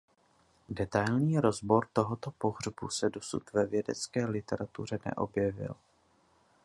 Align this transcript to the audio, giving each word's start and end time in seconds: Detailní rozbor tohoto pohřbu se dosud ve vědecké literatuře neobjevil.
Detailní 0.69 1.39
rozbor 1.39 1.87
tohoto 1.93 2.31
pohřbu 2.31 2.89
se 2.89 3.09
dosud 3.09 3.53
ve 3.53 3.65
vědecké 3.65 4.25
literatuře 4.25 4.99
neobjevil. 5.05 5.75